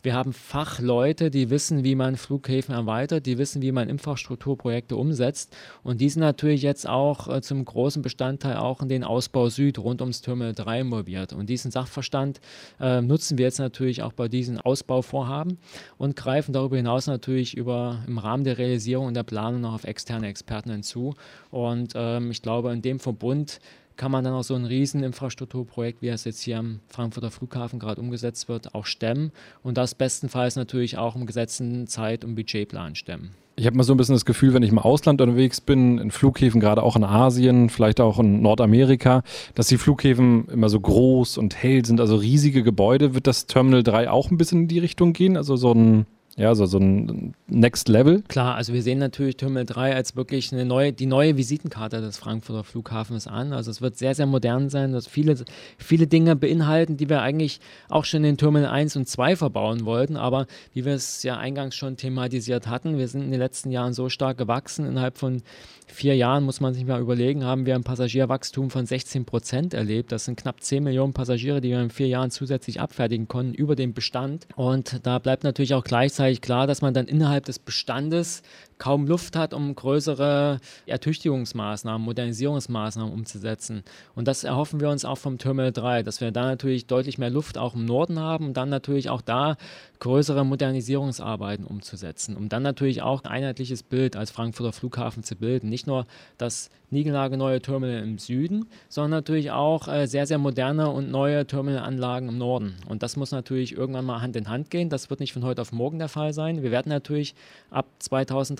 wir 0.04 0.14
haben 0.14 0.34
Fachleute, 0.34 1.30
die 1.30 1.48
wissen, 1.48 1.82
wie 1.82 1.94
man 1.94 2.16
Flughäfen 2.16 2.74
erweitert, 2.74 3.24
die 3.24 3.38
wissen, 3.38 3.62
wie 3.62 3.72
man 3.72 3.88
Infrastrukturprojekte 3.88 4.96
umsetzt. 4.96 5.56
Und 5.82 6.02
die 6.02 6.10
sind 6.10 6.20
natürlich 6.20 6.60
jetzt 6.60 6.86
auch 6.86 7.26
äh, 7.26 7.40
zum 7.40 7.64
großen 7.64 8.02
Bestandteil 8.02 8.56
auch 8.56 8.82
in 8.82 8.90
den 8.90 9.02
Ausbau 9.02 9.48
Süd 9.48 9.78
rund 9.78 10.02
ums 10.02 10.20
Terminal 10.20 10.52
3 10.52 10.82
involviert. 10.82 11.32
Und 11.32 11.48
diesen 11.48 11.70
Sachverstand 11.70 12.40
äh, 12.78 13.00
nutzen 13.00 13.38
wir 13.38 13.46
jetzt 13.46 13.58
natürlich 13.58 14.02
auch 14.02 14.12
bei 14.12 14.28
diesen 14.28 14.60
Ausbauvorhaben 14.60 15.58
und 15.96 16.16
greifen 16.16 16.52
darüber 16.52 16.76
hinaus 16.76 17.06
natürlich 17.06 17.56
über, 17.56 18.04
im 18.06 18.18
Rahmen 18.18 18.44
der 18.44 18.58
Realisierung 18.58 19.06
und 19.06 19.14
der 19.14 19.22
Planung 19.22 19.62
noch 19.62 19.72
auf 19.72 19.84
externe 19.84 20.28
Experten 20.28 20.70
hinzu. 20.70 21.14
Und 21.50 21.94
ähm, 21.94 22.30
ich 22.30 22.42
glaube, 22.42 22.72
in 22.74 22.82
dem 22.82 23.00
Verbund 23.00 23.58
kann 23.96 24.10
man 24.10 24.24
dann 24.24 24.34
auch 24.34 24.42
so 24.42 24.54
ein 24.54 24.64
Rieseninfrastrukturprojekt, 24.64 26.02
wie 26.02 26.08
es 26.08 26.24
jetzt 26.24 26.40
hier 26.40 26.58
am 26.58 26.80
Frankfurter 26.88 27.30
Flughafen 27.30 27.78
gerade 27.78 28.00
umgesetzt 28.00 28.48
wird, 28.48 28.74
auch 28.74 28.86
stemmen 28.86 29.32
und 29.62 29.76
das 29.78 29.94
bestenfalls 29.94 30.56
natürlich 30.56 30.98
auch 30.98 31.16
im 31.16 31.26
gesetzten 31.26 31.86
Zeit- 31.86 32.24
und 32.24 32.34
Budgetplan 32.34 32.94
stemmen. 32.94 33.30
Ich 33.56 33.66
habe 33.66 33.76
mal 33.76 33.84
so 33.84 33.94
ein 33.94 33.96
bisschen 33.96 34.16
das 34.16 34.24
Gefühl, 34.24 34.52
wenn 34.52 34.64
ich 34.64 34.70
im 34.70 34.80
Ausland 34.80 35.20
unterwegs 35.20 35.60
bin, 35.60 35.98
in 35.98 36.10
Flughäfen, 36.10 36.60
gerade 36.60 36.82
auch 36.82 36.96
in 36.96 37.04
Asien, 37.04 37.70
vielleicht 37.70 38.00
auch 38.00 38.18
in 38.18 38.42
Nordamerika, 38.42 39.22
dass 39.54 39.68
die 39.68 39.78
Flughäfen 39.78 40.48
immer 40.48 40.68
so 40.68 40.80
groß 40.80 41.38
und 41.38 41.54
hell 41.54 41.84
sind, 41.84 42.00
also 42.00 42.16
riesige 42.16 42.64
Gebäude. 42.64 43.14
Wird 43.14 43.28
das 43.28 43.46
Terminal 43.46 43.84
3 43.84 44.10
auch 44.10 44.32
ein 44.32 44.38
bisschen 44.38 44.62
in 44.62 44.68
die 44.68 44.80
Richtung 44.80 45.12
gehen? 45.12 45.36
Also 45.36 45.54
so 45.54 45.72
ein 45.72 46.06
ja, 46.36 46.52
so, 46.56 46.66
so 46.66 46.78
ein 46.78 47.34
Next 47.46 47.88
Level. 47.88 48.22
Klar, 48.26 48.56
also 48.56 48.72
wir 48.72 48.82
sehen 48.82 48.98
natürlich 48.98 49.36
Terminal 49.36 49.66
3 49.66 49.94
als 49.94 50.16
wirklich 50.16 50.52
eine 50.52 50.64
neue, 50.64 50.92
die 50.92 51.06
neue 51.06 51.36
Visitenkarte 51.36 52.00
des 52.00 52.18
Frankfurter 52.18 52.64
Flughafens 52.64 53.28
an. 53.28 53.52
Also 53.52 53.70
es 53.70 53.80
wird 53.80 53.96
sehr, 53.96 54.16
sehr 54.16 54.26
modern 54.26 54.68
sein, 54.68 54.92
dass 54.92 55.06
viele, 55.06 55.36
viele 55.78 56.08
Dinge 56.08 56.34
beinhalten, 56.34 56.96
die 56.96 57.08
wir 57.08 57.22
eigentlich 57.22 57.60
auch 57.88 58.04
schon 58.04 58.24
in 58.24 58.36
Terminal 58.36 58.70
1 58.70 58.96
und 58.96 59.08
2 59.08 59.36
verbauen 59.36 59.84
wollten. 59.84 60.16
Aber 60.16 60.46
wie 60.72 60.84
wir 60.84 60.94
es 60.94 61.22
ja 61.22 61.36
eingangs 61.36 61.76
schon 61.76 61.96
thematisiert 61.96 62.66
hatten, 62.66 62.98
wir 62.98 63.06
sind 63.06 63.22
in 63.22 63.30
den 63.30 63.40
letzten 63.40 63.70
Jahren 63.70 63.92
so 63.92 64.08
stark 64.08 64.36
gewachsen. 64.36 64.86
Innerhalb 64.86 65.18
von 65.18 65.42
vier 65.86 66.16
Jahren, 66.16 66.42
muss 66.42 66.60
man 66.60 66.74
sich 66.74 66.84
mal 66.84 67.00
überlegen, 67.00 67.44
haben 67.44 67.66
wir 67.66 67.76
ein 67.76 67.84
Passagierwachstum 67.84 68.70
von 68.70 68.86
16 68.86 69.24
Prozent 69.24 69.74
erlebt. 69.74 70.10
Das 70.10 70.24
sind 70.24 70.36
knapp 70.36 70.62
10 70.62 70.82
Millionen 70.82 71.12
Passagiere, 71.12 71.60
die 71.60 71.70
wir 71.70 71.80
in 71.80 71.90
vier 71.90 72.08
Jahren 72.08 72.32
zusätzlich 72.32 72.80
abfertigen 72.80 73.28
konnten 73.28 73.54
über 73.54 73.76
den 73.76 73.94
Bestand. 73.94 74.48
Und 74.56 75.06
da 75.06 75.20
bleibt 75.20 75.44
natürlich 75.44 75.74
auch 75.74 75.84
gleichzeitig 75.84 76.23
klar, 76.42 76.66
dass 76.66 76.82
man 76.82 76.94
dann 76.94 77.06
innerhalb 77.06 77.44
des 77.44 77.58
Bestandes 77.58 78.42
kaum 78.78 79.06
Luft 79.06 79.36
hat, 79.36 79.54
um 79.54 79.74
größere 79.74 80.60
Ertüchtigungsmaßnahmen, 80.86 82.04
Modernisierungsmaßnahmen 82.04 83.12
umzusetzen. 83.12 83.82
Und 84.14 84.28
das 84.28 84.44
erhoffen 84.44 84.80
wir 84.80 84.90
uns 84.90 85.04
auch 85.04 85.18
vom 85.18 85.38
Terminal 85.38 85.72
3, 85.72 86.02
dass 86.02 86.20
wir 86.20 86.30
da 86.30 86.44
natürlich 86.44 86.86
deutlich 86.86 87.18
mehr 87.18 87.30
Luft 87.30 87.58
auch 87.58 87.74
im 87.74 87.84
Norden 87.84 88.18
haben 88.18 88.46
und 88.46 88.56
dann 88.56 88.68
natürlich 88.68 89.10
auch 89.10 89.20
da 89.20 89.56
größere 90.00 90.44
Modernisierungsarbeiten 90.44 91.64
umzusetzen, 91.64 92.36
um 92.36 92.48
dann 92.48 92.62
natürlich 92.62 93.02
auch 93.02 93.24
ein 93.24 93.30
einheitliches 93.30 93.82
Bild 93.82 94.16
als 94.16 94.30
Frankfurter 94.30 94.72
Flughafen 94.72 95.22
zu 95.22 95.36
bilden. 95.36 95.68
Nicht 95.68 95.86
nur 95.86 96.06
das 96.36 96.70
niegelnagelneue 96.90 97.60
Terminal 97.60 98.02
im 98.02 98.18
Süden, 98.18 98.66
sondern 98.88 99.10
natürlich 99.10 99.50
auch 99.50 99.88
äh, 99.88 100.06
sehr, 100.06 100.26
sehr 100.26 100.38
moderne 100.38 100.90
und 100.90 101.10
neue 101.10 101.46
Terminalanlagen 101.46 102.28
im 102.28 102.38
Norden. 102.38 102.76
Und 102.88 103.02
das 103.02 103.16
muss 103.16 103.32
natürlich 103.32 103.72
irgendwann 103.76 104.04
mal 104.04 104.20
Hand 104.20 104.36
in 104.36 104.48
Hand 104.48 104.70
gehen. 104.70 104.88
Das 104.88 105.10
wird 105.10 105.20
nicht 105.20 105.32
von 105.32 105.44
heute 105.44 105.60
auf 105.60 105.72
morgen 105.72 105.98
der 105.98 106.08
Fall 106.08 106.32
sein. 106.32 106.62
Wir 106.62 106.70
werden 106.70 106.88
natürlich 106.88 107.34
ab 107.70 107.86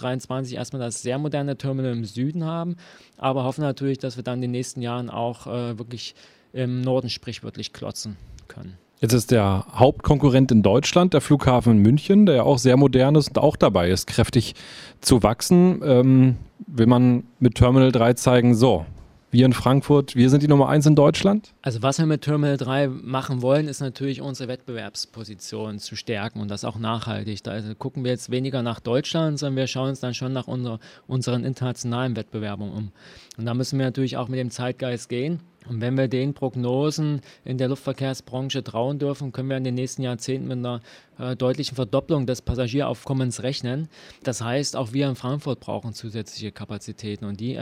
2023 0.05 0.57
erstmal 0.57 0.83
das 0.83 1.03
sehr 1.03 1.19
moderne 1.19 1.57
Terminal 1.57 1.93
im 1.93 2.05
Süden 2.05 2.45
haben, 2.45 2.77
aber 3.17 3.45
hoffen 3.45 3.63
natürlich, 3.63 3.99
dass 3.99 4.17
wir 4.17 4.25
dann 4.25 4.37
in 4.37 4.43
den 4.43 4.51
nächsten 4.51 4.83
Jahren 4.83 5.09
auch 5.09 5.47
äh, 5.47 5.79
wirklich 5.79 6.15
im 6.53 6.83
Norden 6.83 7.09
sprichwörtlich 7.09 7.73
klotzen 7.73 8.17
können. 8.47 8.77
Jetzt 9.01 9.13
ist 9.13 9.31
der 9.31 9.67
Hauptkonkurrent 9.73 10.53
in 10.53 10.63
Deutschland 10.63 11.15
der 11.15 11.21
Flughafen 11.21 11.79
München, 11.79 12.27
der 12.27 12.37
ja 12.37 12.43
auch 12.43 12.59
sehr 12.59 12.77
modern 12.77 13.17
ist 13.17 13.29
und 13.29 13.39
auch 13.39 13.57
dabei 13.57 13.91
ist, 13.91 14.07
kräftig 14.07 14.55
zu 15.01 15.23
wachsen. 15.23 15.83
Ähm, 15.85 16.37
will 16.67 16.87
man 16.87 17.25
mit 17.39 17.57
Terminal 17.57 17.93
3 17.93 18.15
zeigen, 18.15 18.55
so, 18.55 18.87
wir 19.35 19.45
in 19.47 19.53
Frankfurt, 19.53 20.15
wir 20.15 20.31
sind 20.31 20.45
die 20.45 20.49
Nummer 20.49 20.69
eins 20.69 20.87
in 20.87 20.95
Deutschland? 20.95 21.53
Also 21.61 21.83
was 21.83 21.99
wir 21.99 22.07
mit 22.07 22.23
Terminal 22.23 22.57
3 22.57 22.87
machen 22.87 23.43
wollen, 23.43 23.67
ist 23.67 23.81
natürlich 23.81 24.23
unsere 24.23 24.49
Wettbewerbsposition 24.49 25.81
zu 25.81 25.97
stärken 25.97 26.41
und 26.41 26.49
das 26.49 26.65
auch 26.65 26.79
nachhaltig. 26.79 27.43
Da 27.43 27.51
also 27.51 27.75
gucken 27.75 28.05
wir 28.05 28.13
jetzt 28.13 28.31
weniger 28.31 28.63
nach 28.63 28.79
Deutschland, 28.79 29.41
sondern 29.41 29.57
wir 29.57 29.67
schauen 29.67 29.89
uns 29.89 29.99
dann 29.99 30.15
schon 30.15 30.33
nach 30.33 30.47
unser, 30.47 30.79
unseren 31.09 31.45
internationalen 31.45 32.15
Wettbewerben 32.15 32.71
um. 32.71 32.93
Und 33.37 33.45
da 33.45 33.55
müssen 33.55 33.77
wir 33.77 33.87
natürlich 33.87 34.17
auch 34.17 34.29
mit 34.29 34.39
dem 34.39 34.53
Zeitgeist 34.53 35.09
gehen. 35.09 35.41
Und 35.69 35.81
wenn 35.81 35.97
wir 35.97 36.09
den 36.09 36.35
Prognosen 36.35 37.23
in 37.45 37.59
der 37.59 37.69
Luftverkehrsbranche 37.69 38.63
trauen 38.63 38.99
dürfen, 38.99 39.33
können 39.33 39.49
wir 39.49 39.57
in 39.57 39.65
den 39.65 39.75
nächsten 39.75 40.03
Jahrzehnten 40.03 40.47
mit 40.47 40.59
einer 40.59 40.81
äh, 41.19 41.37
deutlichen 41.37 41.75
Verdopplung 41.75 42.27
des 42.27 42.43
Passagieraufkommens 42.43 43.43
rechnen. 43.43 43.89
Das 44.23 44.43
heißt, 44.43 44.77
auch 44.77 44.93
wir 44.93 45.09
in 45.09 45.17
Frankfurt 45.17 45.61
brauchen 45.61 45.95
zusätzliche 45.95 46.53
Kapazitäten 46.53 47.25
und 47.25 47.41
die 47.41 47.55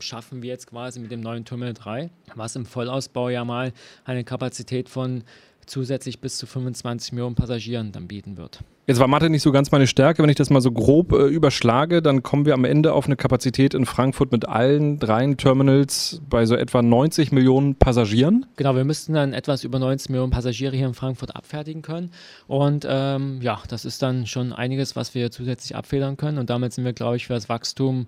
schaffen 0.00 0.42
wir 0.42 0.48
jetzt 0.48 0.66
quasi 0.68 1.00
mit 1.00 1.10
dem 1.10 1.20
neuen 1.20 1.44
Terminal 1.44 1.74
3, 1.74 2.10
was 2.34 2.56
im 2.56 2.66
Vollausbau 2.66 3.28
ja 3.28 3.44
mal 3.44 3.72
eine 4.04 4.24
Kapazität 4.24 4.88
von 4.88 5.24
zusätzlich 5.66 6.20
bis 6.20 6.38
zu 6.38 6.46
25 6.46 7.12
Millionen 7.12 7.34
Passagieren 7.34 7.92
dann 7.92 8.08
bieten 8.08 8.36
wird. 8.36 8.60
Jetzt 8.88 9.00
war 9.00 9.08
Mathe 9.08 9.28
nicht 9.28 9.42
so 9.42 9.50
ganz 9.50 9.72
meine 9.72 9.88
Stärke. 9.88 10.22
Wenn 10.22 10.30
ich 10.30 10.36
das 10.36 10.48
mal 10.48 10.60
so 10.60 10.70
grob 10.70 11.10
äh, 11.10 11.26
überschlage, 11.26 12.02
dann 12.02 12.22
kommen 12.22 12.46
wir 12.46 12.54
am 12.54 12.64
Ende 12.64 12.92
auf 12.92 13.06
eine 13.06 13.16
Kapazität 13.16 13.74
in 13.74 13.84
Frankfurt 13.84 14.30
mit 14.30 14.48
allen 14.48 15.00
drei 15.00 15.34
Terminals 15.34 16.22
bei 16.30 16.46
so 16.46 16.54
etwa 16.54 16.82
90 16.82 17.32
Millionen 17.32 17.74
Passagieren. 17.74 18.46
Genau, 18.54 18.76
wir 18.76 18.84
müssten 18.84 19.14
dann 19.14 19.32
etwas 19.32 19.64
über 19.64 19.80
90 19.80 20.10
Millionen 20.10 20.30
Passagiere 20.30 20.76
hier 20.76 20.86
in 20.86 20.94
Frankfurt 20.94 21.34
abfertigen 21.34 21.82
können. 21.82 22.12
Und 22.46 22.86
ähm, 22.88 23.40
ja, 23.42 23.60
das 23.66 23.84
ist 23.84 24.02
dann 24.02 24.28
schon 24.28 24.52
einiges, 24.52 24.94
was 24.94 25.16
wir 25.16 25.32
zusätzlich 25.32 25.74
abfedern 25.74 26.16
können. 26.16 26.38
Und 26.38 26.48
damit 26.48 26.72
sind 26.72 26.84
wir, 26.84 26.92
glaube 26.92 27.16
ich, 27.16 27.26
für 27.26 27.34
das 27.34 27.48
Wachstum 27.48 28.06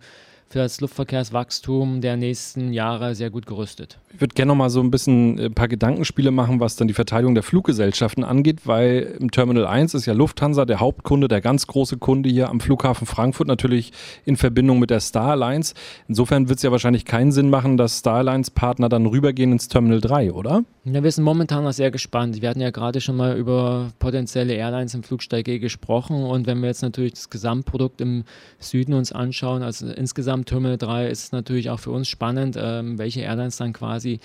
für 0.51 0.61
das 0.61 0.81
Luftverkehrswachstum 0.81 2.01
der 2.01 2.17
nächsten 2.17 2.73
Jahre 2.73 3.15
sehr 3.15 3.31
gut 3.31 3.45
gerüstet. 3.45 3.99
Ich 4.15 4.21
würde 4.21 4.35
gerne 4.35 4.49
noch 4.49 4.57
mal 4.57 4.71
so 4.71 4.81
ein 4.81 4.91
bisschen 4.91 5.35
ein 5.35 5.39
äh, 5.39 5.51
paar 5.51 5.69
Gedankenspiele 5.69 6.31
machen, 6.31 6.59
was 6.59 6.77
dann 6.77 6.89
die 6.89 6.95
Verteidigung 6.95 7.35
der 7.35 7.43
Fluggesellschaften 7.43 8.25
angeht, 8.25 8.67
weil 8.67 9.17
im 9.21 9.31
Terminal 9.31 9.67
1 9.67 9.93
ist 9.95 10.07
ja 10.07 10.15
Lufthansa 10.15 10.65
der 10.65 10.81
Hauptkunde, 10.81 11.29
der 11.29 11.43
ganz 11.43 11.67
große 11.67 11.99
Kunde 11.99 12.31
hier 12.31 12.49
am 12.49 12.61
Flughafen 12.61 13.07
Frankfurt, 13.07 13.47
natürlich 13.47 13.93
in 14.25 14.37
Verbindung 14.37 14.79
mit 14.79 14.89
der 14.89 15.01
Star 15.01 15.33
Alliance. 15.33 15.75
Insofern 16.09 16.49
wird 16.49 16.57
es 16.59 16.63
ja 16.63 16.73
wahrscheinlich 16.73 17.05
keinen 17.05 17.31
Sinn 17.31 17.51
machen, 17.51 17.77
dass 17.77 17.99
Star 17.99 18.17
Alliance 18.17 18.51
Partner 18.51 18.89
dann 18.89 19.05
rübergehen 19.05 19.53
ins 19.53 19.69
Terminal 19.69 20.01
3, 20.01 20.33
oder? 20.33 20.65
Ja, 20.85 21.03
wir 21.03 21.13
sind 21.13 21.25
momentan 21.25 21.65
noch 21.65 21.73
sehr 21.73 21.91
gespannt. 21.91 22.41
Wir 22.41 22.49
hatten 22.49 22.61
ja 22.61 22.71
gerade 22.71 23.03
schon 23.03 23.17
mal 23.17 23.37
über 23.37 23.91
potenzielle 23.99 24.55
Airlines 24.55 24.95
im 24.95 25.03
Flugsteig 25.03 25.47
E 25.49 25.59
gesprochen 25.59 26.25
und 26.25 26.47
wenn 26.47 26.61
wir 26.61 26.69
jetzt 26.69 26.83
natürlich 26.83 27.13
das 27.13 27.29
Gesamtprodukt 27.29 28.01
im 28.01 28.25
Süden 28.59 28.95
uns 28.95 29.13
anschauen, 29.13 29.63
also 29.63 29.87
insgesamt 29.87 30.38
am 30.39 30.45
Terminal 30.45 30.79
3 30.79 31.09
ist 31.09 31.25
es 31.25 31.33
natürlich 31.33 31.71
auch 31.71 31.81
für 31.81 31.91
uns 31.91 32.09
spannend, 32.09 32.57
ähm, 32.59 32.99
welche 32.99 33.21
Airlines 33.21 33.57
dann 33.57 33.73
quasi 33.73 34.21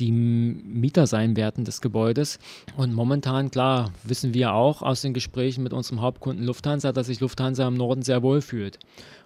die 0.00 0.10
Mieter 0.10 1.06
sein 1.06 1.36
werden 1.36 1.64
des 1.64 1.80
Gebäudes. 1.80 2.38
Und 2.76 2.94
momentan, 2.94 3.50
klar, 3.50 3.92
wissen 4.02 4.34
wir 4.34 4.54
auch 4.54 4.82
aus 4.82 5.02
den 5.02 5.14
Gesprächen 5.14 5.62
mit 5.62 5.72
unserem 5.72 6.00
Hauptkunden 6.00 6.44
Lufthansa, 6.44 6.92
dass 6.92 7.06
sich 7.06 7.20
Lufthansa 7.20 7.68
im 7.68 7.74
Norden 7.74 8.02
sehr 8.02 8.22
wohl 8.22 8.40
fühlt. 8.40 8.78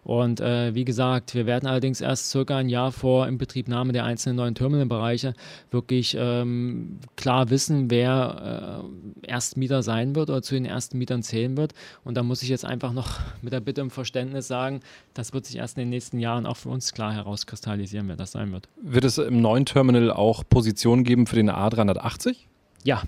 Und 0.05 0.41
äh, 0.41 0.75
wie 0.75 0.85
gesagt, 0.85 1.35
wir 1.35 1.47
werden 1.47 1.67
allerdings 1.67 2.03
erst 2.03 2.31
circa 2.31 2.59
ein 2.59 2.69
Jahr 2.69 2.93
vor 2.93 3.27
Inbetriebnahme 3.27 3.93
der 3.93 4.05
einzelnen 4.05 4.37
neuen 4.37 4.55
Terminalbereiche 4.55 5.33
wirklich 5.71 6.15
ähm, 6.19 6.99
klar 7.17 7.49
wissen, 7.49 7.91
wer 7.91 8.83
äh, 9.25 9.27
Erstmieter 9.27 9.83
sein 9.83 10.15
wird 10.15 10.29
oder 10.29 10.43
zu 10.43 10.55
den 10.55 10.67
ersten 10.67 10.99
Mietern 10.99 11.23
zählen 11.23 11.57
wird. 11.57 11.73
Und 12.05 12.19
da 12.19 12.23
muss 12.23 12.43
ich 12.43 12.51
jetzt 12.51 12.67
einfach 12.67 12.93
noch 12.93 13.19
mit 13.43 13.55
der 13.55 13.61
Bitte 13.61 13.83
um 13.83 13.91
Verständnis 13.91 14.47
sagen, 14.47 14.81
das 15.15 15.33
wird 15.33 15.47
sich 15.47 15.57
erst 15.57 15.79
in 15.79 15.83
den 15.83 15.91
nächsten 15.91 16.19
Jahren 16.19 16.45
auch 16.45 16.59
für 16.59 16.69
uns 16.69 16.93
klar 16.93 17.15
herauskristallisieren, 17.15 18.07
wer 18.09 18.17
das 18.17 18.33
sein 18.33 18.53
wird. 18.53 18.69
Wird 18.83 19.05
es 19.05 19.17
im 19.17 19.41
neuen 19.41 19.65
Terminal 19.65 20.11
auch 20.11 20.45
Positionen 20.65 21.05
geben 21.05 21.27
für 21.27 21.37
den 21.37 21.51
A380? 21.51 22.37
Ja, 22.85 23.03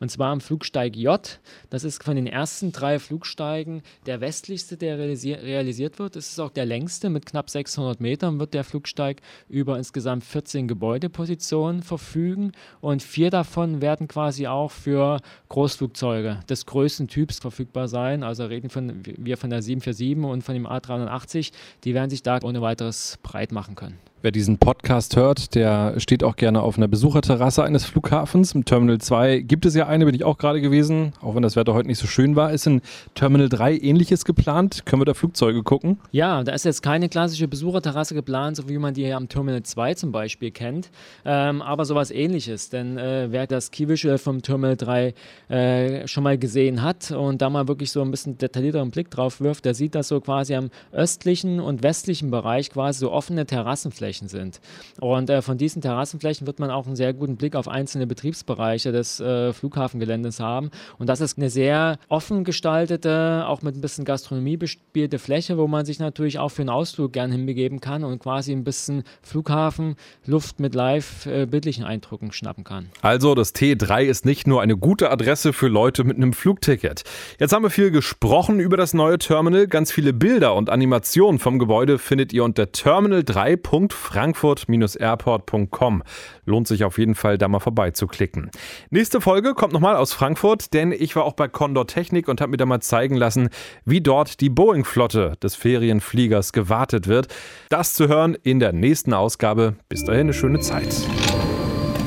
und 0.00 0.10
zwar 0.10 0.30
am 0.32 0.40
Flugsteig 0.40 0.96
J. 0.96 1.40
Das 1.70 1.84
ist 1.84 2.02
von 2.02 2.16
den 2.16 2.26
ersten 2.26 2.72
drei 2.72 2.98
Flugsteigen 2.98 3.82
der 4.06 4.20
westlichste, 4.20 4.76
der 4.76 4.98
realisi 4.98 5.32
realisiert 5.32 5.98
wird. 5.98 6.16
Es 6.16 6.30
ist 6.30 6.38
auch 6.40 6.50
der 6.50 6.66
längste. 6.66 7.10
Mit 7.10 7.26
knapp 7.26 7.50
600 7.50 8.00
Metern 8.00 8.38
wird 8.38 8.54
der 8.54 8.64
Flugsteig 8.64 9.20
über 9.48 9.76
insgesamt 9.76 10.24
14 10.24 10.68
Gebäudepositionen 10.68 11.82
verfügen. 11.82 12.52
Und 12.80 13.02
vier 13.02 13.30
davon 13.30 13.80
werden 13.80 14.08
quasi 14.08 14.46
auch 14.46 14.70
für 14.70 15.20
Großflugzeuge 15.48 16.40
des 16.48 16.66
größten 16.66 17.08
Typs 17.08 17.38
verfügbar 17.38 17.88
sein. 17.88 18.22
Also 18.22 18.46
reden 18.46 18.70
von, 18.70 19.02
wir 19.04 19.36
von 19.36 19.50
der 19.50 19.62
747 19.62 20.24
und 20.24 20.42
von 20.42 20.54
dem 20.54 20.66
A380. 20.66 21.52
Die 21.84 21.94
werden 21.94 22.10
sich 22.10 22.22
da 22.22 22.38
ohne 22.42 22.62
weiteres 22.62 23.18
breit 23.22 23.52
machen 23.52 23.74
können. 23.74 23.98
Wer 24.22 24.30
diesen 24.30 24.58
Podcast 24.58 25.16
hört, 25.16 25.56
der 25.56 25.98
steht 25.98 26.22
auch 26.22 26.36
gerne 26.36 26.62
auf 26.62 26.76
einer 26.76 26.86
Besucherterrasse 26.86 27.64
eines 27.64 27.84
Flughafens. 27.84 28.54
Im 28.54 28.64
Terminal 28.64 28.98
2 28.98 29.40
gibt 29.52 29.66
es 29.66 29.74
ja 29.74 29.86
eine, 29.86 30.06
bin 30.06 30.14
ich 30.14 30.24
auch 30.24 30.38
gerade 30.38 30.62
gewesen, 30.62 31.12
auch 31.20 31.34
wenn 31.34 31.42
das 31.42 31.56
Wetter 31.56 31.74
heute 31.74 31.86
nicht 31.86 31.98
so 31.98 32.06
schön 32.06 32.36
war. 32.36 32.52
Ist 32.52 32.66
in 32.66 32.80
Terminal 33.14 33.50
3 33.50 33.76
ähnliches 33.76 34.24
geplant? 34.24 34.86
Können 34.86 35.02
wir 35.02 35.04
da 35.04 35.12
Flugzeuge 35.12 35.62
gucken? 35.62 35.98
Ja, 36.10 36.42
da 36.42 36.52
ist 36.52 36.64
jetzt 36.64 36.82
keine 36.82 37.10
klassische 37.10 37.48
Besucherterrasse 37.48 38.14
geplant, 38.14 38.56
so 38.56 38.68
wie 38.70 38.78
man 38.78 38.94
die 38.94 39.04
hier 39.04 39.18
am 39.18 39.28
Terminal 39.28 39.62
2 39.62 39.92
zum 39.92 40.10
Beispiel 40.10 40.52
kennt, 40.52 40.90
ähm, 41.26 41.60
aber 41.60 41.84
sowas 41.84 42.10
ähnliches. 42.10 42.70
Denn 42.70 42.96
äh, 42.96 43.26
wer 43.28 43.46
das 43.46 43.70
Visual 43.70 44.16
vom 44.16 44.40
Terminal 44.40 44.76
3 44.76 45.14
äh, 45.48 46.08
schon 46.08 46.24
mal 46.24 46.38
gesehen 46.38 46.80
hat 46.80 47.10
und 47.10 47.42
da 47.42 47.50
mal 47.50 47.68
wirklich 47.68 47.90
so 47.90 48.00
ein 48.00 48.10
bisschen 48.10 48.38
detaillierteren 48.38 48.90
Blick 48.90 49.10
drauf 49.10 49.42
wirft, 49.42 49.66
der 49.66 49.74
sieht 49.74 49.94
das 49.94 50.08
so 50.08 50.18
quasi 50.22 50.54
am 50.54 50.70
östlichen 50.92 51.60
und 51.60 51.82
westlichen 51.82 52.30
Bereich 52.30 52.70
quasi 52.70 53.00
so 53.00 53.12
offene 53.12 53.44
Terrassenflächen 53.44 53.82
Terrassenflächen 53.92 54.28
sind. 54.28 54.60
Und 55.00 55.30
äh, 55.30 55.42
von 55.42 55.58
diesen 55.58 55.82
Terrassenflächen 55.82 56.46
wird 56.46 56.58
man 56.58 56.70
auch 56.70 56.86
einen 56.86 56.96
sehr 56.96 57.12
guten 57.12 57.36
Blick 57.36 57.54
auf 57.54 57.68
einzelne 57.68 58.06
Betriebsbereiche 58.06 58.92
des 58.92 59.20
äh, 59.20 59.41
Flughafengeländes 59.52 60.40
haben. 60.40 60.70
Und 60.98 61.08
das 61.08 61.20
ist 61.20 61.38
eine 61.38 61.50
sehr 61.50 61.98
offen 62.08 62.44
gestaltete, 62.44 63.44
auch 63.46 63.62
mit 63.62 63.76
ein 63.76 63.80
bisschen 63.80 64.04
Gastronomie 64.04 64.56
bespielte 64.56 65.18
Fläche, 65.18 65.58
wo 65.58 65.66
man 65.66 65.84
sich 65.84 65.98
natürlich 65.98 66.38
auch 66.38 66.50
für 66.50 66.62
einen 66.62 66.68
Ausflug 66.68 67.12
gern 67.12 67.32
hinbegeben 67.32 67.80
kann 67.80 68.04
und 68.04 68.20
quasi 68.20 68.52
ein 68.52 68.64
bisschen 68.64 69.02
Flughafenluft 69.22 70.60
mit 70.60 70.74
live 70.74 71.26
äh, 71.26 71.46
bildlichen 71.46 71.84
Eindrücken 71.84 72.32
schnappen 72.32 72.64
kann. 72.64 72.90
Also 73.00 73.34
das 73.34 73.54
T3 73.54 74.04
ist 74.04 74.24
nicht 74.24 74.46
nur 74.46 74.62
eine 74.62 74.76
gute 74.76 75.10
Adresse 75.10 75.52
für 75.52 75.68
Leute 75.68 76.04
mit 76.04 76.16
einem 76.16 76.32
Flugticket. 76.32 77.02
Jetzt 77.38 77.52
haben 77.52 77.62
wir 77.62 77.70
viel 77.70 77.90
gesprochen 77.90 78.60
über 78.60 78.76
das 78.76 78.94
neue 78.94 79.18
Terminal. 79.18 79.66
Ganz 79.66 79.90
viele 79.90 80.12
Bilder 80.12 80.54
und 80.54 80.70
Animationen 80.70 81.38
vom 81.38 81.58
Gebäude 81.58 81.98
findet 81.98 82.32
ihr 82.32 82.44
unter 82.44 82.64
terminal3.de 82.64 84.12
frankfurt-airport.com. 84.12 86.02
Lohnt 86.44 86.68
sich 86.68 86.84
auf 86.84 86.98
jeden 86.98 87.14
Fall, 87.14 87.38
da 87.38 87.48
mal 87.48 87.60
vorbeizuklicken. 87.60 88.50
Nächste 88.90 89.20
Folge 89.32 89.54
kommt 89.54 89.72
nochmal 89.72 89.96
aus 89.96 90.12
Frankfurt, 90.12 90.74
denn 90.74 90.92
ich 90.92 91.16
war 91.16 91.24
auch 91.24 91.32
bei 91.32 91.48
Condor 91.48 91.86
Technik 91.86 92.28
und 92.28 92.42
habe 92.42 92.50
mir 92.50 92.58
da 92.58 92.66
mal 92.66 92.80
zeigen 92.80 93.16
lassen, 93.16 93.48
wie 93.86 94.02
dort 94.02 94.42
die 94.42 94.50
Boeing-Flotte 94.50 95.38
des 95.42 95.54
Ferienfliegers 95.54 96.52
gewartet 96.52 97.06
wird. 97.06 97.28
Das 97.70 97.94
zu 97.94 98.08
hören 98.08 98.34
in 98.42 98.60
der 98.60 98.74
nächsten 98.74 99.14
Ausgabe. 99.14 99.76
Bis 99.88 100.04
dahin 100.04 100.20
eine 100.20 100.34
schöne 100.34 100.60
Zeit. 100.60 100.94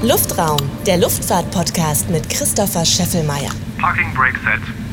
Luftraum, 0.03 0.59
der 0.85 0.97
Luftfahrt-Podcast 0.97 2.11
mit 2.11 2.29
Christopher 2.29 2.85
Scheffelmeier. 2.85 3.49
Parking 3.79 4.13
brake 4.13 4.37
set. 4.41 4.84